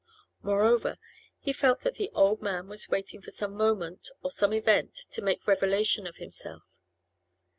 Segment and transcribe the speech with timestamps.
[0.41, 0.97] Moreover,
[1.37, 5.21] he felt that the old man was waiting for some moment, or some event, to
[5.21, 6.63] make revelation of himself.